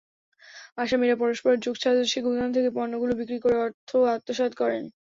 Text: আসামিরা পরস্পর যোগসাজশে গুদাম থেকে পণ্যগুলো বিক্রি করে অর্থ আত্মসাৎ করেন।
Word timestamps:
আসামিরা 0.77 1.15
পরস্পর 1.21 1.53
যোগসাজশে 1.65 2.19
গুদাম 2.25 2.49
থেকে 2.53 2.69
পণ্যগুলো 2.77 3.13
বিক্রি 3.19 3.37
করে 3.39 3.55
অর্থ 3.57 3.89
আত্মসাৎ 4.15 4.51
করেন। 4.55 4.83